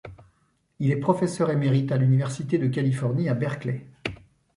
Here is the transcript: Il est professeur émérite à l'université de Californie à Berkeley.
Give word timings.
Il 0.79 0.89
est 0.89 0.95
professeur 0.99 1.51
émérite 1.51 1.91
à 1.91 1.97
l'université 1.97 2.57
de 2.57 2.65
Californie 2.65 3.29
à 3.29 3.35
Berkeley. 3.35 3.85